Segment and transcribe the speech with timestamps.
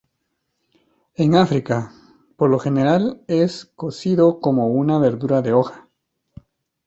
[1.13, 1.93] En África,
[2.35, 5.89] por lo general es cocido como una verdura de hoja.